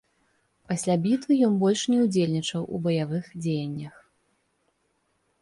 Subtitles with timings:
[0.69, 4.03] Пасля бітвы ён больш не ўдзельнічаў у баявых дзеяннях.